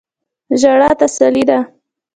ژړا 0.61 0.89
تسلی 0.99 1.43
ده. 1.49 1.59